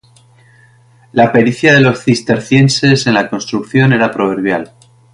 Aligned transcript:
La 1.11 1.31
pericia 1.31 1.75
de 1.75 1.79
los 1.79 2.03
cistercienses 2.03 3.05
en 3.05 3.13
la 3.13 3.29
construcción 3.29 3.93
era 3.93 4.09
proverbial. 4.09 4.71